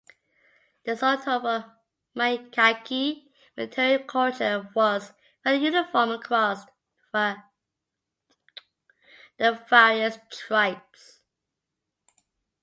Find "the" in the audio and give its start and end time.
0.83-0.93, 7.13-7.37